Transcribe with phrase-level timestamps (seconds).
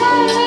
[0.00, 0.39] time.